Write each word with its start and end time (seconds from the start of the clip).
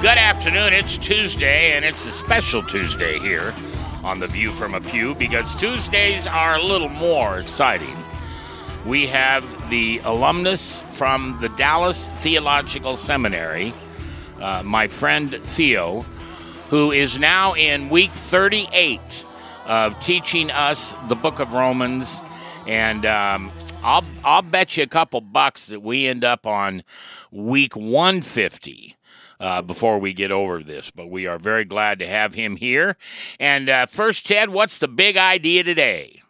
Good 0.00 0.16
afternoon. 0.16 0.72
It's 0.72 0.96
Tuesday, 0.96 1.72
and 1.72 1.84
it's 1.84 2.06
a 2.06 2.10
special 2.10 2.62
Tuesday 2.62 3.18
here 3.18 3.54
on 4.02 4.18
The 4.18 4.28
View 4.28 4.50
from 4.50 4.72
a 4.72 4.80
Pew 4.80 5.14
because 5.14 5.54
Tuesdays 5.54 6.26
are 6.26 6.56
a 6.56 6.62
little 6.62 6.88
more 6.88 7.38
exciting. 7.38 7.94
We 8.86 9.06
have 9.08 9.44
the 9.68 9.98
alumnus 9.98 10.80
from 10.92 11.36
the 11.42 11.50
Dallas 11.50 12.08
Theological 12.20 12.96
Seminary, 12.96 13.74
uh, 14.40 14.62
my 14.62 14.88
friend 14.88 15.38
Theo, 15.44 16.00
who 16.70 16.92
is 16.92 17.18
now 17.18 17.52
in 17.52 17.90
week 17.90 18.12
38 18.12 19.26
of 19.66 20.00
teaching 20.00 20.50
us 20.50 20.96
the 21.10 21.14
book 21.14 21.40
of 21.40 21.52
Romans. 21.52 22.22
And 22.66 23.04
um, 23.04 23.52
I'll, 23.82 24.04
I'll 24.24 24.40
bet 24.40 24.78
you 24.78 24.82
a 24.82 24.86
couple 24.86 25.20
bucks 25.20 25.66
that 25.66 25.82
we 25.82 26.06
end 26.06 26.24
up 26.24 26.46
on 26.46 26.84
week 27.30 27.76
150 27.76 28.96
uh, 29.40 29.62
before 29.62 29.98
we 29.98 30.12
get 30.12 30.30
over 30.30 30.62
this. 30.62 30.90
But 30.90 31.08
we 31.08 31.26
are 31.26 31.38
very 31.38 31.64
glad 31.64 31.98
to 31.98 32.06
have 32.06 32.34
him 32.34 32.56
here. 32.56 32.96
And 33.40 33.68
uh, 33.68 33.86
first, 33.86 34.26
Ted, 34.26 34.50
what's 34.50 34.78
the 34.78 34.88
big 34.88 35.16
idea 35.16 35.64
today? 35.64 36.22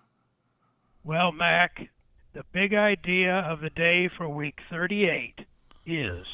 Well, 1.05 1.33
Mac, 1.33 1.91
the 2.33 2.45
big 2.53 2.73
idea 2.73 3.35
of 3.35 3.61
the 3.61 3.71
day 3.71 4.09
for 4.09 4.29
week 4.29 4.61
38 4.71 5.45
is 5.85 6.27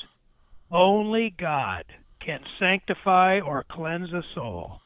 only 0.71 1.31
God 1.31 1.85
can 2.21 2.41
sanctify 2.59 3.41
or 3.41 3.65
cleanse 3.65 4.13
a 4.13 4.23
soul. 4.23 4.81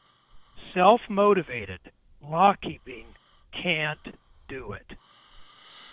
Self 0.73 1.01
motivated 1.09 1.79
law 2.23 2.53
keeping 2.53 3.05
can't 3.51 4.15
do 4.47 4.71
it. 4.71 4.95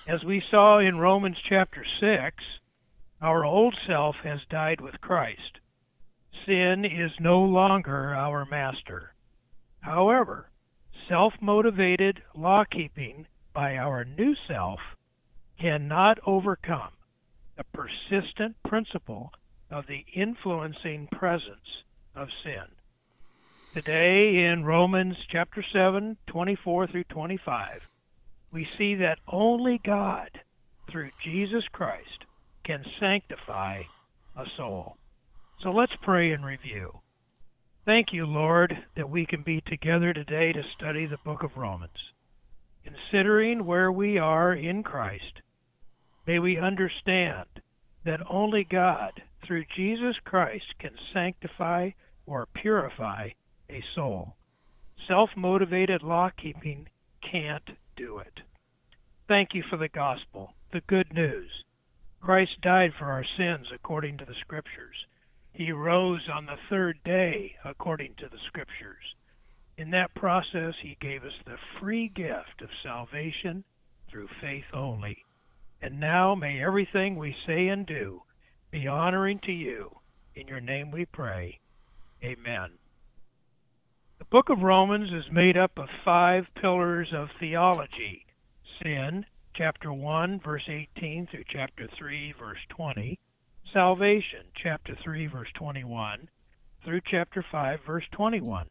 As 0.06 0.22
we 0.24 0.40
saw 0.40 0.78
in 0.78 0.98
Romans 0.98 1.38
chapter 1.42 1.84
6, 2.00 2.44
our 3.20 3.44
old 3.44 3.76
self 3.86 4.16
has 4.22 4.40
died 4.48 4.80
with 4.80 5.00
Christ 5.00 5.57
sin 6.46 6.84
is 6.84 7.12
no 7.20 7.40
longer 7.40 8.14
our 8.14 8.44
master. 8.44 9.14
However, 9.80 10.50
self 11.08 11.34
motivated 11.40 12.22
law 12.34 12.64
keeping 12.64 13.26
by 13.52 13.76
our 13.76 14.04
new 14.04 14.34
self 14.46 14.80
cannot 15.58 16.18
overcome 16.26 16.92
the 17.56 17.64
persistent 17.64 18.56
principle 18.66 19.32
of 19.70 19.86
the 19.86 20.04
influencing 20.14 21.08
presence 21.08 21.84
of 22.14 22.28
sin. 22.42 22.64
Today 23.74 24.44
in 24.44 24.64
Romans 24.64 25.16
chapter 25.28 25.62
7, 25.62 26.16
24 26.26 26.86
through 26.86 27.04
25, 27.04 27.82
we 28.50 28.64
see 28.64 28.94
that 28.94 29.18
only 29.28 29.78
God, 29.84 30.30
through 30.90 31.10
Jesus 31.22 31.64
Christ, 31.70 32.24
can 32.64 32.84
sanctify 32.98 33.82
a 34.36 34.46
soul. 34.56 34.96
So 35.60 35.72
let's 35.72 35.96
pray 36.02 36.30
and 36.30 36.44
review. 36.44 37.00
Thank 37.84 38.12
you, 38.12 38.26
Lord, 38.26 38.86
that 38.94 39.10
we 39.10 39.26
can 39.26 39.42
be 39.42 39.60
together 39.60 40.12
today 40.12 40.52
to 40.52 40.62
study 40.62 41.04
the 41.04 41.18
book 41.24 41.42
of 41.42 41.56
Romans. 41.56 42.12
Considering 42.84 43.66
where 43.66 43.90
we 43.90 44.18
are 44.18 44.52
in 44.52 44.84
Christ, 44.84 45.42
may 46.26 46.38
we 46.38 46.58
understand 46.58 47.46
that 48.04 48.20
only 48.30 48.62
God, 48.62 49.20
through 49.44 49.64
Jesus 49.74 50.14
Christ, 50.24 50.78
can 50.78 50.92
sanctify 51.12 51.90
or 52.24 52.46
purify 52.46 53.30
a 53.68 53.82
soul. 53.96 54.36
Self 55.08 55.30
motivated 55.36 56.04
law 56.04 56.30
keeping 56.30 56.88
can't 57.20 57.70
do 57.96 58.18
it. 58.18 58.42
Thank 59.26 59.54
you 59.54 59.64
for 59.68 59.76
the 59.76 59.88
gospel, 59.88 60.54
the 60.72 60.82
good 60.82 61.12
news. 61.12 61.64
Christ 62.20 62.60
died 62.60 62.92
for 62.96 63.06
our 63.06 63.24
sins 63.24 63.66
according 63.74 64.18
to 64.18 64.24
the 64.24 64.34
Scriptures. 64.40 65.06
He 65.58 65.72
rose 65.72 66.28
on 66.32 66.46
the 66.46 66.56
third 66.70 67.02
day, 67.02 67.56
according 67.64 68.14
to 68.18 68.28
the 68.28 68.38
Scriptures. 68.46 69.16
In 69.76 69.90
that 69.90 70.14
process, 70.14 70.74
He 70.80 70.96
gave 71.00 71.24
us 71.24 71.32
the 71.44 71.58
free 71.80 72.06
gift 72.06 72.62
of 72.62 72.68
salvation 72.80 73.64
through 74.08 74.28
faith 74.40 74.66
only. 74.72 75.24
And 75.82 75.98
now 75.98 76.36
may 76.36 76.62
everything 76.62 77.16
we 77.16 77.34
say 77.44 77.66
and 77.66 77.84
do 77.84 78.22
be 78.70 78.86
honoring 78.86 79.40
to 79.46 79.52
you. 79.52 79.98
In 80.36 80.46
your 80.46 80.60
name 80.60 80.92
we 80.92 81.06
pray. 81.06 81.58
Amen. 82.22 82.78
The 84.20 84.26
book 84.26 84.50
of 84.50 84.62
Romans 84.62 85.12
is 85.12 85.32
made 85.32 85.56
up 85.56 85.76
of 85.76 85.88
five 86.04 86.46
pillars 86.54 87.12
of 87.12 87.30
theology 87.40 88.26
sin, 88.80 89.26
chapter 89.54 89.92
1, 89.92 90.38
verse 90.38 90.68
18 90.68 91.26
through 91.26 91.44
chapter 91.50 91.88
3, 91.98 92.32
verse 92.38 92.60
20 92.68 93.18
salvation, 93.72 94.46
chapter 94.54 94.96
3, 95.02 95.26
verse 95.26 95.48
21, 95.54 96.28
through 96.84 97.00
chapter 97.04 97.44
5, 97.50 97.80
verse 97.86 98.04
21. 98.12 98.66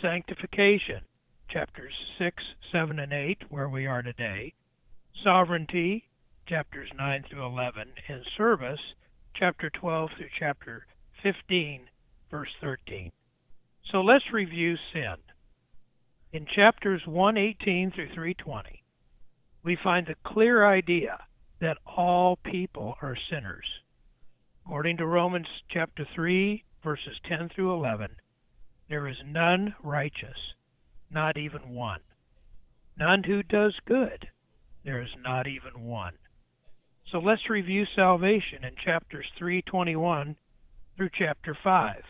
Sanctification, 0.00 1.00
chapters 1.48 1.92
6, 2.18 2.54
7, 2.72 2.98
and 2.98 3.12
8, 3.12 3.42
where 3.50 3.68
we 3.68 3.86
are 3.86 4.02
today. 4.02 4.54
Sovereignty, 5.22 6.08
chapters 6.46 6.88
9 6.96 7.24
through 7.28 7.44
11. 7.44 7.88
And 8.08 8.24
service, 8.36 8.80
chapter 9.34 9.68
12 9.70 10.10
through 10.16 10.28
chapter 10.38 10.86
15, 11.22 11.82
verse 12.30 12.54
13. 12.60 13.12
So 13.90 14.00
let's 14.00 14.32
review 14.32 14.76
sin. 14.76 15.16
In 16.32 16.46
chapters 16.46 17.06
118 17.06 17.90
through 17.92 18.14
320, 18.14 18.82
we 19.62 19.76
find 19.76 20.06
the 20.06 20.16
clear 20.24 20.66
idea 20.66 21.18
that 21.60 21.78
all 21.86 22.36
people 22.36 22.96
are 23.02 23.16
sinners. 23.30 23.66
According 24.66 24.96
to 24.96 25.06
Romans 25.06 25.62
chapter 25.68 26.04
3, 26.04 26.64
verses 26.82 27.20
10 27.22 27.50
through 27.50 27.72
11, 27.72 28.16
there 28.88 29.06
is 29.06 29.22
none 29.24 29.76
righteous, 29.80 30.54
not 31.08 31.38
even 31.38 31.72
one. 31.72 32.00
None 32.98 33.22
who 33.22 33.44
does 33.44 33.78
good, 33.84 34.28
there 34.82 35.00
is 35.00 35.14
not 35.22 35.46
even 35.46 35.84
one. 35.84 36.14
So 37.06 37.20
let's 37.20 37.48
review 37.48 37.86
salvation 37.86 38.64
in 38.64 38.74
chapters 38.74 39.30
321 39.38 40.34
through 40.96 41.10
chapter 41.12 41.54
5. 41.54 42.02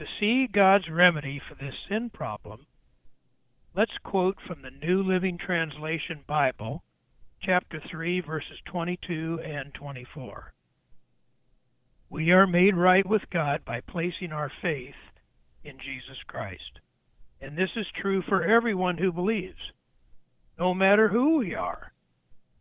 To 0.00 0.06
see 0.18 0.48
God's 0.48 0.90
remedy 0.90 1.38
for 1.38 1.54
this 1.54 1.76
sin 1.88 2.10
problem, 2.10 2.66
let's 3.76 3.96
quote 3.98 4.38
from 4.44 4.62
the 4.62 4.72
New 4.72 5.04
Living 5.04 5.38
Translation 5.38 6.24
Bible, 6.26 6.82
chapter 7.40 7.78
3, 7.78 8.22
verses 8.22 8.58
22 8.64 9.40
and 9.44 9.72
24. 9.72 10.52
We 12.10 12.30
are 12.30 12.46
made 12.46 12.74
right 12.74 13.06
with 13.06 13.28
God 13.30 13.64
by 13.66 13.82
placing 13.82 14.32
our 14.32 14.50
faith 14.62 14.94
in 15.62 15.78
Jesus 15.78 16.22
Christ. 16.26 16.80
And 17.40 17.56
this 17.56 17.76
is 17.76 17.86
true 17.94 18.22
for 18.22 18.42
everyone 18.42 18.96
who 18.98 19.12
believes. 19.12 19.72
No 20.58 20.72
matter 20.72 21.08
who 21.08 21.36
we 21.36 21.54
are, 21.54 21.92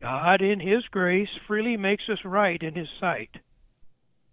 God, 0.02 0.42
in 0.42 0.60
His 0.60 0.88
grace, 0.90 1.30
freely 1.48 1.78
makes 1.78 2.10
us 2.10 2.26
right 2.26 2.62
in 2.62 2.76
His 2.76 2.90
sight. 3.00 3.38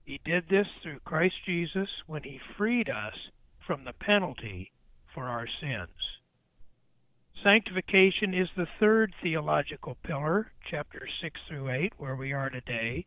He 0.05 0.21
did 0.25 0.49
this 0.49 0.69
through 0.83 1.01
Christ 1.01 1.37
Jesus 1.47 1.89
when 2.07 2.25
He 2.25 2.41
freed 2.57 2.91
us 2.91 3.31
from 3.65 3.85
the 3.85 3.95
penalty 3.95 4.73
for 5.15 5.25
our 5.25 5.47
sins. 5.47 6.19
Sanctification 7.43 8.35
is 8.35 8.49
the 8.57 8.69
third 8.81 9.15
theological 9.23 9.97
pillar, 10.03 10.53
chapters 10.69 11.11
6 11.21 11.43
through 11.45 11.71
8, 11.71 11.93
where 11.99 12.17
we 12.17 12.33
are 12.33 12.51
today. 12.51 13.07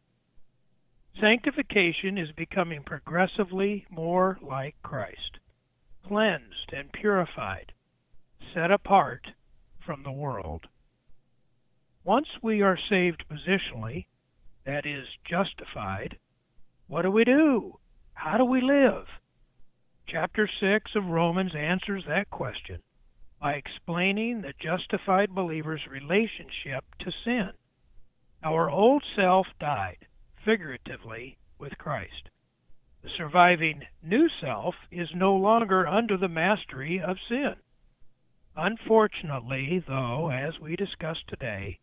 Sanctification 1.19 2.15
is 2.15 2.31
becoming 2.31 2.83
progressively 2.83 3.87
more 3.89 4.37
like 4.39 4.75
Christ, 4.83 5.39
cleansed 6.07 6.71
and 6.71 6.91
purified, 6.91 7.73
set 8.53 8.69
apart 8.69 9.25
from 9.83 10.03
the 10.03 10.11
world. 10.11 10.67
Once 12.03 12.27
we 12.43 12.61
are 12.61 12.77
saved 12.77 13.25
positionally, 13.27 14.05
that 14.63 14.85
is, 14.85 15.07
justified, 15.25 16.19
what 16.85 17.01
do 17.01 17.09
we 17.09 17.23
do? 17.23 17.79
How 18.13 18.37
do 18.37 18.45
we 18.45 18.61
live? 18.61 19.07
Chapter 20.07 20.47
6 20.59 20.91
of 20.95 21.05
Romans 21.05 21.55
answers 21.55 22.03
that 22.07 22.29
question 22.29 22.83
by 23.41 23.53
explaining 23.53 24.41
the 24.41 24.53
justified 24.59 25.33
believer's 25.33 25.87
relationship 25.87 26.85
to 26.99 27.11
sin. 27.11 27.49
Our 28.43 28.69
old 28.69 29.03
self 29.15 29.47
died 29.59 30.06
figuratively 30.47 31.37
with 31.59 31.77
Christ. 31.77 32.29
The 33.03 33.09
surviving 33.09 33.81
new 34.01 34.29
self 34.39 34.75
is 34.89 35.09
no 35.13 35.35
longer 35.35 35.85
under 35.85 36.15
the 36.15 36.29
mastery 36.29 37.01
of 37.01 37.17
sin. 37.27 37.55
Unfortunately, 38.55 39.83
though, 39.85 40.31
as 40.31 40.57
we 40.57 40.77
discussed 40.77 41.27
today, 41.27 41.79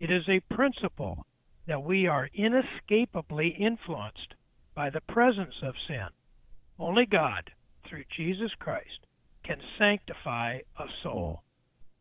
it 0.00 0.10
is 0.10 0.26
a 0.26 0.40
principle 0.54 1.26
that 1.66 1.82
we 1.82 2.06
are 2.06 2.30
inescapably 2.32 3.48
influenced 3.48 4.32
by 4.74 4.88
the 4.88 5.02
presence 5.02 5.56
of 5.62 5.74
sin. 5.86 6.08
Only 6.78 7.04
God, 7.04 7.50
through 7.86 8.04
Jesus 8.08 8.52
Christ, 8.58 9.00
can 9.44 9.58
sanctify 9.76 10.60
a 10.78 10.86
soul. 11.02 11.42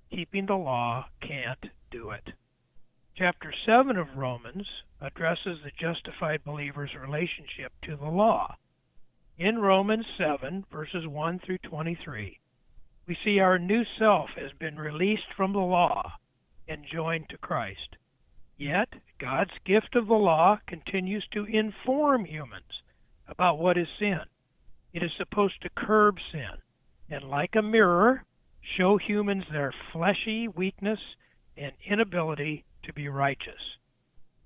Keeping 0.09 0.45
the 0.45 0.55
law 0.55 1.07
can't 1.19 1.65
do 1.91 2.11
it. 2.11 2.29
Chapter 3.17 3.51
7 3.65 3.97
of 3.97 4.15
Romans 4.15 4.67
addresses 5.01 5.57
the 5.63 5.71
justified 5.75 6.43
believer's 6.43 6.93
relationship 6.93 7.73
to 7.81 7.95
the 7.95 8.11
law. 8.11 8.57
In 9.39 9.57
Romans 9.57 10.05
7, 10.19 10.65
verses 10.71 11.07
1 11.07 11.39
through 11.39 11.57
23, 11.57 12.39
we 13.07 13.17
see 13.23 13.39
our 13.39 13.57
new 13.57 13.83
self 13.97 14.29
has 14.35 14.51
been 14.59 14.77
released 14.77 15.33
from 15.35 15.53
the 15.53 15.57
law 15.57 16.19
and 16.67 16.85
joined 16.85 17.27
to 17.29 17.39
Christ. 17.39 17.97
Yet, 18.55 18.89
God's 19.17 19.57
gift 19.65 19.95
of 19.95 20.05
the 20.05 20.13
law 20.13 20.59
continues 20.67 21.25
to 21.31 21.45
inform 21.45 22.25
humans 22.25 22.83
about 23.27 23.57
what 23.57 23.79
is 23.79 23.89
sin. 23.97 24.21
It 24.93 25.01
is 25.01 25.11
supposed 25.17 25.59
to 25.63 25.71
curb 25.71 26.19
sin 26.31 26.61
and, 27.09 27.23
like 27.23 27.55
a 27.55 27.63
mirror, 27.63 28.25
show 28.61 28.97
humans 28.97 29.45
their 29.51 29.73
fleshy 29.91 30.47
weakness 30.47 30.99
and 31.57 31.71
inability 31.83 32.63
to 32.87 32.93
be 32.93 33.09
righteous. 33.09 33.77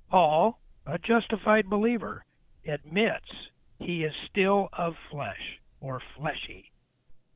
Paul, 0.09 0.59
a 0.85 0.97
justified 0.97 1.69
believer, 1.69 2.25
admits 2.67 3.49
he 3.79 4.03
is 4.03 4.13
still 4.29 4.67
of 4.73 4.95
flesh 5.09 5.59
or 5.79 6.01
fleshy. 6.17 6.71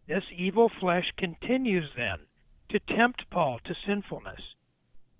This 0.07 0.25
evil 0.35 0.69
flesh 0.79 1.13
continues 1.15 1.91
then 1.95 2.19
to 2.69 2.79
tempt 2.79 3.29
Paul 3.29 3.59
to 3.65 3.73
sinfulness. 3.73 4.55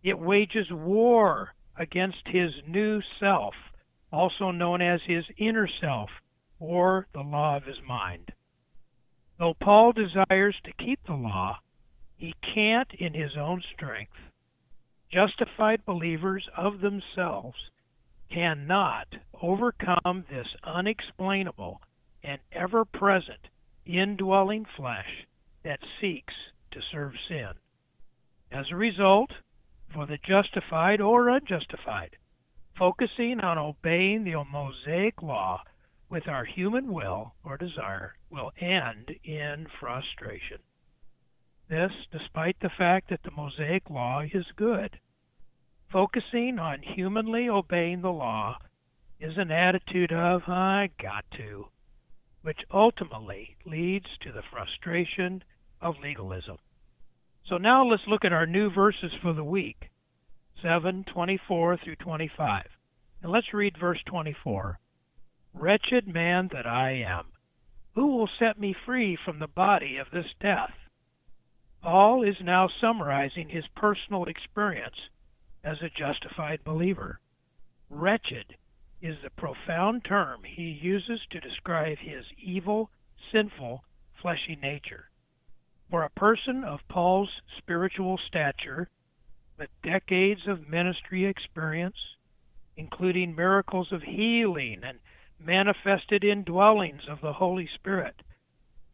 It 0.04 0.20
wages 0.20 0.72
war 0.72 1.54
against 1.78 2.28
his 2.28 2.52
new 2.68 3.02
self, 3.20 3.56
also 4.12 4.52
known 4.52 4.82
as 4.82 5.02
his 5.04 5.26
inner 5.38 5.68
self 5.68 6.10
or 6.60 7.08
the 7.14 7.22
law 7.22 7.58
of 7.58 7.66
his 7.66 7.82
mind. 7.88 8.34
Though 9.38 9.54
Paul 9.54 9.92
desires 9.92 10.56
to 10.64 10.74
keep 10.74 11.00
the 11.06 11.16
law, 11.16 11.60
he 12.18 12.34
can't 12.42 12.92
in 12.94 13.14
his 13.14 13.36
own 13.38 13.62
strength. 13.74 14.14
Justified 15.12 15.86
believers 15.86 16.50
of 16.56 16.82
themselves 16.82 17.70
cannot 18.30 19.08
overcome 19.42 20.26
this 20.30 20.56
unexplainable 20.64 21.82
and 22.24 22.42
ever 22.52 22.84
present 22.86 23.50
indwelling 23.86 24.66
flesh 24.66 25.26
that 25.64 25.80
seeks 26.02 26.52
to 26.72 26.82
serve 26.82 27.14
sin. 27.28 27.54
As 28.52 28.72
a 28.72 28.76
result, 28.76 29.32
for 29.94 30.06
the 30.06 30.18
justified 30.18 31.00
or 31.00 31.30
unjustified, 31.30 32.18
focusing 32.76 33.40
on 33.40 33.58
obeying 33.58 34.24
the 34.24 34.44
Mosaic 34.44 35.22
law 35.22 35.64
with 36.10 36.28
our 36.28 36.46
human 36.46 36.92
will 36.92 37.36
or 37.44 37.58
desire 37.58 38.16
will 38.30 38.52
end 38.60 39.16
in 39.24 39.68
frustration. 39.80 40.60
This 41.76 42.08
despite 42.10 42.62
the 42.62 42.70
fact 42.70 43.10
that 43.10 43.24
the 43.24 43.32
Mosaic 43.32 43.90
law 43.90 44.22
is 44.22 44.54
good. 44.54 44.98
Focusing 45.90 46.58
on 46.58 46.82
humanly 46.82 47.50
obeying 47.50 48.00
the 48.00 48.14
law 48.14 48.60
is 49.20 49.38
an 49.38 49.52
attitude 49.52 50.14
of, 50.14 50.48
I 50.48 50.92
got 50.98 51.26
to, 51.32 51.68
which 52.44 52.64
ultimately 52.72 53.58
leads 53.66 54.18
to 54.20 54.32
the 54.32 54.42
frustration 54.42 55.44
of 55.82 56.00
legalism. 56.00 56.60
So 57.44 57.58
now 57.58 57.84
let's 57.84 58.08
look 58.08 58.24
at 58.24 58.32
our 58.32 58.48
new 58.48 58.70
verses 58.70 59.12
for 59.22 59.34
the 59.34 59.44
week 59.44 59.90
7 60.62 61.04
24 61.04 61.76
through 61.76 61.98
25. 61.98 62.68
And 63.22 63.34
let's 63.34 63.54
read 63.54 63.78
verse 63.78 64.02
24. 64.06 64.80
Wretched 65.54 66.08
man 66.08 66.48
that 66.54 66.66
I 66.66 66.92
am, 66.92 67.34
who 67.96 68.16
will 68.16 68.30
set 68.40 68.58
me 68.58 68.74
free 68.86 69.18
from 69.18 69.40
the 69.40 69.48
body 69.48 69.98
of 69.98 70.10
this 70.12 70.34
death? 70.40 70.72
Paul 71.86 72.24
is 72.24 72.42
now 72.42 72.68
summarizing 72.68 73.50
his 73.50 73.68
personal 73.76 74.26
experience 74.26 74.96
as 75.64 75.84
a 75.84 75.90
justified 75.92 76.64
believer. 76.64 77.20
Wretched 77.92 78.56
is 79.04 79.22
the 79.22 79.30
profound 79.30 80.04
term 80.04 80.44
he 80.46 80.64
uses 80.64 81.22
to 81.30 81.40
describe 81.40 82.00
his 82.00 82.26
evil, 82.40 82.90
sinful, 83.32 83.84
fleshy 84.20 84.56
nature. 84.56 85.12
For 85.92 86.02
a 86.02 86.10
person 86.10 86.64
of 86.64 86.88
Paul's 86.88 87.30
spiritual 87.56 88.18
stature, 88.18 88.90
with 89.56 89.70
decades 89.84 90.48
of 90.48 90.68
ministry 90.68 91.26
experience, 91.26 92.16
including 92.76 93.36
miracles 93.36 93.92
of 93.92 94.02
healing 94.02 94.82
and 94.84 94.98
manifested 95.40 96.24
indwellings 96.24 97.08
of 97.08 97.22
the 97.22 97.34
Holy 97.34 97.68
Spirit, 97.76 98.24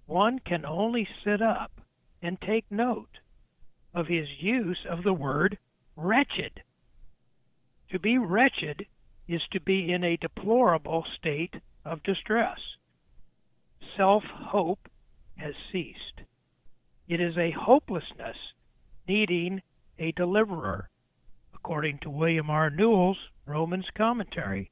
one 0.08 0.40
can 0.40 0.66
only 0.66 1.08
sit 1.24 1.42
up 1.42 1.72
and 2.22 2.40
take 2.40 2.66
note 2.70 3.20
of 3.94 4.08
his 4.08 4.30
use 4.40 4.86
of 4.90 5.04
the 5.04 5.14
word 5.14 5.58
wretched. 5.96 6.64
To 7.90 8.00
be 8.00 8.18
wretched 8.18 8.86
is 9.28 9.48
to 9.52 9.60
be 9.60 9.92
in 9.92 10.04
a 10.04 10.18
deplorable 10.18 11.06
state 11.16 11.56
of 11.84 12.04
distress. 12.04 12.60
Self 13.96 14.24
hope 14.24 14.90
has 15.36 15.56
ceased. 15.58 16.22
It 17.08 17.20
is 17.20 17.38
a 17.38 17.52
hopelessness 17.52 18.54
needing 19.08 19.62
a 20.00 20.12
deliverer, 20.14 20.90
according 21.54 22.00
to 22.00 22.10
William 22.10 22.50
R. 22.50 22.70
Newell's 22.70 23.30
Romans 23.46 23.90
commentary. 23.94 24.72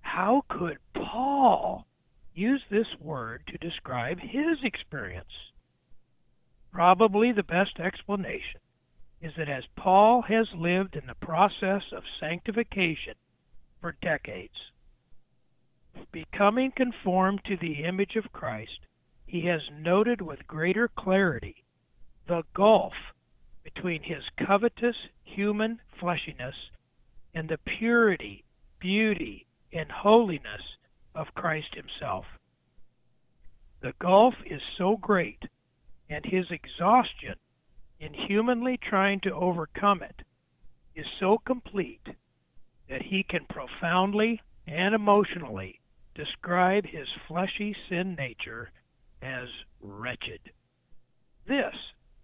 How 0.00 0.44
could 0.48 0.78
Paul 0.92 1.86
use 2.34 2.62
this 2.68 2.98
word 3.00 3.42
to 3.48 3.58
describe 3.58 4.20
his 4.20 4.62
experience? 4.62 5.52
Probably 6.74 7.30
the 7.30 7.44
best 7.44 7.78
explanation 7.78 8.60
is 9.22 9.32
that 9.36 9.48
as 9.48 9.64
Paul 9.76 10.22
has 10.22 10.52
lived 10.54 10.96
in 10.96 11.06
the 11.06 11.14
process 11.14 11.84
of 11.92 12.02
sanctification 12.18 13.14
for 13.80 13.96
decades, 14.02 14.72
becoming 16.10 16.72
conformed 16.72 17.44
to 17.44 17.56
the 17.56 17.84
image 17.84 18.16
of 18.16 18.32
Christ, 18.32 18.80
he 19.24 19.42
has 19.42 19.70
noted 19.70 20.20
with 20.20 20.48
greater 20.48 20.88
clarity 20.88 21.62
the 22.26 22.42
gulf 22.54 22.94
between 23.62 24.02
his 24.02 24.24
covetous 24.36 24.96
human 25.22 25.80
fleshiness 26.00 26.56
and 27.32 27.48
the 27.48 27.58
purity, 27.58 28.42
beauty, 28.80 29.46
and 29.72 29.92
holiness 29.92 30.76
of 31.14 31.34
Christ 31.36 31.76
Himself. 31.76 32.26
The 33.80 33.94
gulf 34.00 34.34
is 34.44 34.62
so 34.76 34.96
great, 34.96 35.44
and 36.14 36.24
his 36.26 36.48
exhaustion 36.52 37.34
in 37.98 38.14
humanly 38.14 38.76
trying 38.76 39.18
to 39.18 39.34
overcome 39.34 40.00
it 40.00 40.22
is 40.94 41.06
so 41.18 41.38
complete 41.38 42.06
that 42.88 43.02
he 43.02 43.24
can 43.24 43.44
profoundly 43.46 44.40
and 44.64 44.94
emotionally 44.94 45.80
describe 46.14 46.86
his 46.86 47.08
fleshy 47.26 47.74
sin 47.88 48.14
nature 48.14 48.70
as 49.20 49.48
wretched. 49.80 50.38
This, 51.46 51.74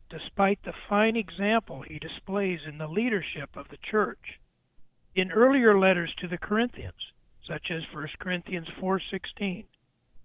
despite 0.09 0.63
the 0.63 0.75
fine 0.89 1.17
example 1.17 1.83
he 1.83 1.99
displays 1.99 2.61
in 2.67 2.79
the 2.79 2.87
leadership 2.87 3.57
of 3.57 3.69
the 3.71 3.79
church. 3.79 4.39
In 5.17 5.33
earlier 5.33 5.77
letters 5.77 6.15
to 6.19 6.29
the 6.29 6.39
Corinthians, 6.39 7.13
such 7.45 7.73
as 7.73 7.83
1 7.93 8.07
Corinthians 8.21 8.69
4:16. 8.69 9.65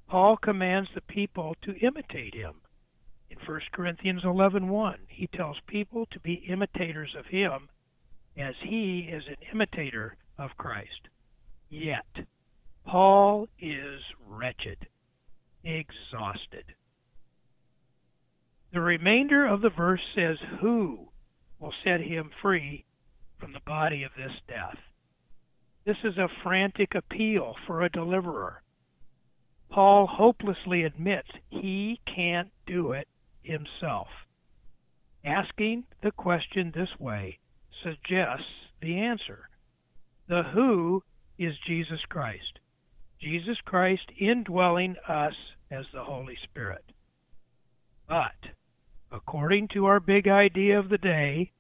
Paul 0.08 0.38
commands 0.38 0.92
the 0.94 1.02
people 1.02 1.56
to 1.64 1.76
imitate 1.80 2.36
him. 2.36 2.62
In 3.38 3.46
1 3.54 3.62
Corinthians 3.74 4.24
11:1, 4.24 4.98
he 5.10 5.28
tells 5.28 5.60
people 5.68 6.06
to 6.08 6.20
be 6.22 6.36
imitators 6.36 7.16
of 7.16 7.26
him 7.28 7.70
as 8.38 8.56
he 8.62 9.02
is 9.02 9.28
an 9.28 9.36
imitator 9.52 10.16
of 10.38 10.58
Christ. 10.58 11.10
Yet 11.70 12.26
Paul 12.86 13.50
is 13.60 14.02
wretched, 14.26 14.88
exhausted. 15.64 16.76
The 18.72 18.82
remainder 18.82 19.46
of 19.46 19.62
the 19.62 19.70
verse 19.70 20.08
says, 20.14 20.40
Who 20.62 21.12
will 21.60 21.74
set 21.84 22.02
him 22.02 22.32
free 22.42 22.86
from 23.38 23.52
the 23.52 23.60
body 23.60 24.04
of 24.04 24.16
this 24.16 24.40
death? 24.48 24.80
This 25.84 26.04
is 26.04 26.18
a 26.18 26.30
frantic 26.42 26.96
appeal 26.96 27.58
for 27.68 27.82
a 27.82 27.90
deliverer. 27.90 28.64
Paul 29.70 30.08
hopelessly 30.08 30.84
admits 30.84 31.32
he 31.50 32.00
can't 32.06 32.52
do 32.66 32.94
it 32.94 33.08
himself. 33.46 34.08
Asking 35.24 35.86
the 36.02 36.12
question 36.12 36.72
this 36.74 37.00
way 37.00 37.40
suggests 37.84 38.52
the 38.82 39.00
answer. 39.00 39.50
The 40.28 40.44
who 40.44 41.04
is 41.38 41.56
Jesus 41.66 42.02
Christ. 42.10 42.60
Jesus 43.20 43.58
Christ 43.66 44.12
indwelling 44.18 44.96
us 45.08 45.36
as 45.72 45.86
the 45.94 46.04
Holy 46.04 46.38
Spirit. 46.44 46.84
But, 48.08 48.54
according 49.12 49.70
to 49.70 49.86
our 49.86 50.00
big 50.00 50.28
idea 50.28 50.78
of 50.78 50.90
the 50.90 50.98
day, 50.98 51.52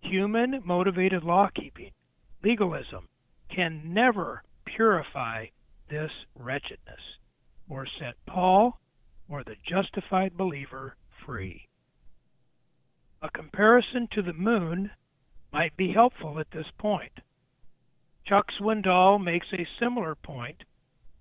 human 0.00 0.62
motivated 0.64 1.24
law 1.24 1.48
keeping, 1.54 1.90
legalism, 2.42 3.08
can 3.48 3.92
never 3.92 4.42
purify 4.64 5.46
this 5.90 6.12
wretchedness 6.34 7.18
or 7.68 7.86
set 7.98 8.14
Paul 8.26 8.78
or 9.28 9.42
the 9.42 9.56
justified 9.66 10.36
believer 10.36 10.96
free. 11.28 11.68
A 13.20 13.28
comparison 13.28 14.08
to 14.12 14.22
the 14.22 14.32
moon 14.32 14.90
might 15.52 15.76
be 15.76 15.92
helpful 15.92 16.38
at 16.38 16.50
this 16.52 16.68
point. 16.78 17.20
Chuck 18.24 18.50
Swindoll 18.50 19.22
makes 19.22 19.52
a 19.52 19.66
similar 19.78 20.14
point 20.14 20.64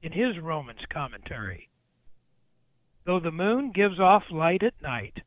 in 0.01 0.13
his 0.13 0.39
Romans 0.39 0.85
commentary. 0.89 1.67
Though 3.03 3.19
the 3.19 3.33
moon 3.33 3.73
gives 3.73 3.99
off 3.99 4.31
light 4.31 4.63
at 4.63 4.81
night, 4.81 5.23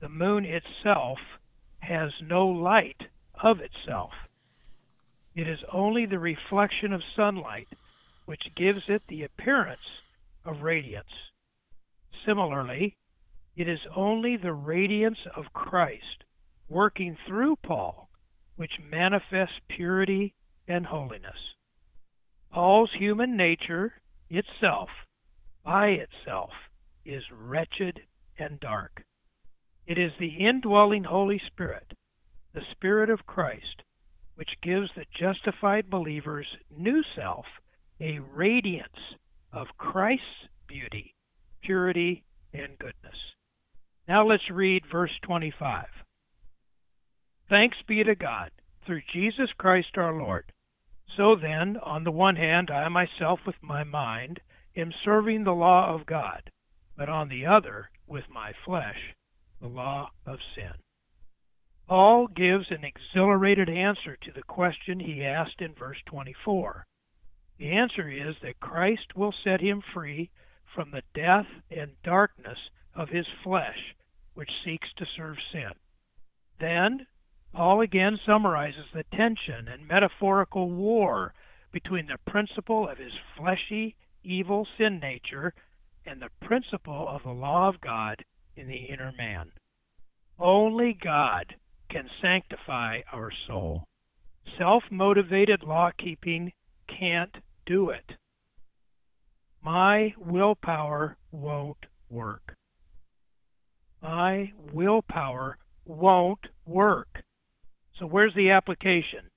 the 0.00 0.08
moon 0.08 0.46
itself 0.46 1.18
has 1.80 2.12
no 2.22 2.46
light 2.48 3.08
of 3.34 3.60
itself. 3.60 4.12
It 5.34 5.46
is 5.46 5.60
only 5.70 6.06
the 6.06 6.18
reflection 6.18 6.94
of 6.94 7.02
sunlight 7.14 7.68
which 8.24 8.54
gives 8.56 8.84
it 8.88 9.02
the 9.08 9.24
appearance 9.24 10.00
of 10.42 10.62
radiance. 10.62 11.32
Similarly, 12.24 12.96
it 13.56 13.68
is 13.68 13.86
only 13.94 14.36
the 14.36 14.52
radiance 14.52 15.26
of 15.34 15.52
Christ 15.52 16.24
working 16.68 17.16
through 17.26 17.56
Paul 17.56 18.06
which 18.56 18.80
manifests 18.90 19.60
purity 19.68 20.34
and 20.66 20.86
holiness. 20.86 21.54
Paul's 22.50 22.92
human 22.94 23.36
nature 23.36 24.00
itself, 24.30 24.88
by 25.62 25.88
itself, 25.88 26.50
is 27.04 27.22
wretched 27.30 28.00
and 28.38 28.58
dark. 28.58 29.04
It 29.86 29.98
is 29.98 30.12
the 30.18 30.36
indwelling 30.46 31.04
Holy 31.04 31.38
Spirit, 31.38 31.92
the 32.52 32.64
Spirit 32.72 33.10
of 33.10 33.26
Christ, 33.26 33.82
which 34.34 34.60
gives 34.62 34.90
the 34.94 35.06
justified 35.14 35.88
believer's 35.88 36.56
new 36.70 37.02
self 37.14 37.46
a 38.00 38.18
radiance 38.18 39.14
of 39.52 39.68
Christ's 39.78 40.48
beauty, 40.66 41.14
purity, 41.62 42.24
and 42.52 42.78
goodness. 42.78 43.35
Now 44.08 44.24
let's 44.24 44.50
read 44.50 44.86
verse 44.86 45.18
25. 45.22 45.86
Thanks 47.48 47.78
be 47.86 48.04
to 48.04 48.14
God 48.14 48.50
through 48.84 49.02
Jesus 49.12 49.52
Christ 49.52 49.98
our 49.98 50.12
Lord. 50.12 50.52
So 51.08 51.34
then, 51.34 51.76
on 51.78 52.04
the 52.04 52.12
one 52.12 52.36
hand, 52.36 52.70
I 52.70 52.88
myself 52.88 53.40
with 53.46 53.62
my 53.62 53.84
mind 53.84 54.40
am 54.76 54.92
serving 54.92 55.44
the 55.44 55.54
law 55.54 55.92
of 55.92 56.06
God, 56.06 56.50
but 56.96 57.08
on 57.08 57.28
the 57.28 57.46
other, 57.46 57.90
with 58.06 58.28
my 58.28 58.52
flesh, 58.64 59.14
the 59.60 59.68
law 59.68 60.10
of 60.24 60.40
sin. 60.54 60.74
Paul 61.88 62.26
gives 62.28 62.70
an 62.70 62.84
exhilarated 62.84 63.68
answer 63.68 64.16
to 64.16 64.32
the 64.32 64.42
question 64.42 65.00
he 65.00 65.24
asked 65.24 65.60
in 65.60 65.74
verse 65.74 65.98
24. 66.06 66.86
The 67.58 67.70
answer 67.70 68.08
is 68.08 68.36
that 68.42 68.60
Christ 68.60 69.16
will 69.16 69.32
set 69.32 69.60
him 69.60 69.80
free 69.80 70.30
from 70.64 70.90
the 70.90 71.02
death 71.14 71.46
and 71.70 72.00
darkness 72.02 72.70
of 72.94 73.08
his 73.08 73.26
flesh, 73.42 73.94
which 74.36 74.62
seeks 74.62 74.92
to 74.96 75.06
serve 75.06 75.38
sin. 75.50 75.72
Then, 76.60 77.06
Paul 77.52 77.80
again 77.80 78.18
summarizes 78.24 78.84
the 78.92 79.04
tension 79.04 79.66
and 79.66 79.88
metaphorical 79.88 80.70
war 80.70 81.32
between 81.72 82.06
the 82.06 82.18
principle 82.30 82.86
of 82.86 82.98
his 82.98 83.14
fleshy, 83.34 83.96
evil 84.22 84.68
sin 84.76 84.98
nature 85.00 85.54
and 86.04 86.20
the 86.20 86.30
principle 86.46 87.08
of 87.08 87.22
the 87.22 87.32
law 87.32 87.68
of 87.68 87.80
God 87.80 88.24
in 88.56 88.68
the 88.68 88.84
inner 88.90 89.10
man. 89.16 89.52
Only 90.38 90.92
God 90.92 91.56
can 91.88 92.10
sanctify 92.20 93.00
our 93.10 93.30
soul. 93.46 93.84
Self 94.58 94.84
motivated 94.90 95.62
law 95.62 95.90
keeping 95.96 96.52
can't 96.86 97.36
do 97.64 97.88
it. 97.88 98.12
My 99.62 100.14
willpower 100.18 101.16
won't 101.32 101.86
work. 102.10 102.54
My 104.08 104.52
willpower 104.72 105.58
won't 105.84 106.46
work. 106.64 107.24
So, 107.98 108.06
where's 108.06 108.34
the 108.34 108.50
application? 108.50 109.32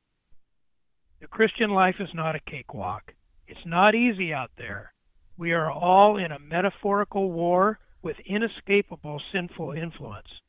The 1.19 1.27
Christian 1.27 1.71
life 1.71 1.99
is 1.99 2.13
not 2.13 2.35
a 2.35 2.39
cakewalk. 2.39 3.15
It's 3.47 3.65
not 3.65 3.95
easy 3.95 4.31
out 4.31 4.51
there. 4.57 4.93
We 5.35 5.53
are 5.53 5.71
all 5.71 6.17
in 6.17 6.31
a 6.31 6.38
metaphorical 6.38 7.31
war 7.31 7.79
with 8.03 8.19
inescapable 8.19 9.19
sinful 9.31 9.71
influence. 9.71 10.39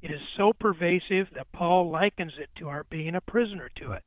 It 0.00 0.12
is 0.12 0.22
so 0.36 0.52
pervasive 0.52 1.30
that 1.32 1.50
Paul 1.50 1.90
likens 1.90 2.38
it 2.38 2.50
to 2.54 2.68
our 2.68 2.84
being 2.84 3.16
a 3.16 3.20
prisoner 3.20 3.70
to 3.74 3.90
it. 3.90 4.04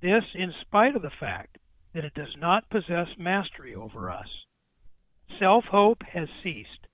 This, 0.00 0.26
in 0.32 0.52
spite 0.52 0.94
of 0.94 1.02
the 1.02 1.10
fact 1.10 1.58
that 1.92 2.04
it 2.04 2.14
does 2.14 2.36
not 2.36 2.70
possess 2.70 3.18
mastery 3.18 3.74
over 3.74 4.12
us. 4.12 4.46
Self 5.40 5.64
hope 5.64 6.04
has 6.04 6.28
ceased, 6.40 6.86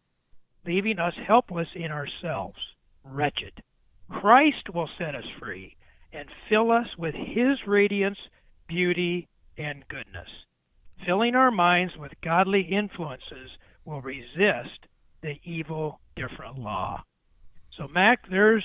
leaving 0.69 0.99
us 0.99 1.15
helpless 1.27 1.71
in 1.75 1.91
ourselves, 1.91 2.59
wretched. 3.03 3.63
Christ 4.11 4.69
will 4.75 4.91
set 4.99 5.15
us 5.15 5.25
free 5.39 5.77
and 6.13 6.29
fill 6.49 6.71
us 6.71 6.89
with 6.99 7.15
His 7.15 7.67
radiance, 7.67 8.19
beauty, 8.67 9.29
and 9.57 9.89
goodness. 9.89 10.29
Filling 11.07 11.35
our 11.35 11.51
minds 11.51 11.97
with 11.97 12.21
godly 12.21 12.61
influences 12.61 13.57
will 13.87 14.03
resist 14.03 14.81
the 15.23 15.41
evil 15.43 16.01
different 16.15 16.59
law. 16.59 17.03
So, 17.75 17.89
Mac, 17.89 18.29
there's 18.29 18.65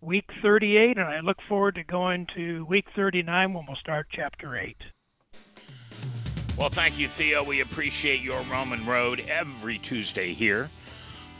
week 0.00 0.30
38, 0.42 0.98
and 0.98 1.06
I 1.08 1.18
look 1.18 1.38
forward 1.48 1.74
to 1.74 1.82
going 1.82 2.28
to 2.36 2.64
week 2.66 2.86
39 2.94 3.54
when 3.54 3.64
we'll 3.66 3.76
start 3.76 4.06
chapter 4.12 4.56
8. 4.56 4.76
Well, 6.56 6.68
thank 6.68 6.96
you, 6.96 7.08
Theo. 7.08 7.42
We 7.42 7.60
appreciate 7.60 8.20
your 8.20 8.42
Roman 8.42 8.86
Road 8.86 9.24
every 9.28 9.78
Tuesday 9.78 10.32
here. 10.32 10.70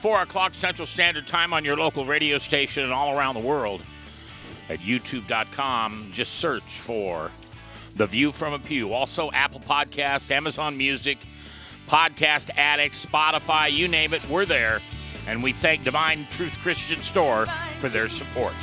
4 0.00 0.22
o'clock 0.22 0.54
Central 0.54 0.86
Standard 0.86 1.26
Time 1.26 1.52
on 1.52 1.64
your 1.64 1.76
local 1.76 2.06
radio 2.06 2.38
station 2.38 2.82
and 2.84 2.92
all 2.92 3.16
around 3.16 3.34
the 3.34 3.40
world 3.40 3.82
at 4.70 4.78
youtube.com. 4.78 6.08
Just 6.10 6.36
search 6.36 6.62
for 6.62 7.30
The 7.96 8.06
View 8.06 8.32
from 8.32 8.54
a 8.54 8.58
Pew. 8.58 8.94
Also, 8.94 9.30
Apple 9.32 9.60
Podcast, 9.60 10.30
Amazon 10.30 10.78
Music, 10.78 11.18
Podcast 11.86 12.50
Addict, 12.56 12.94
Spotify, 12.94 13.70
you 13.70 13.88
name 13.88 14.14
it, 14.14 14.26
we're 14.30 14.46
there. 14.46 14.80
And 15.26 15.42
we 15.42 15.52
thank 15.52 15.84
Divine 15.84 16.26
Truth 16.32 16.56
Christian 16.62 17.02
Store 17.02 17.46
for 17.78 17.90
their 17.90 18.08
support. 18.08 18.54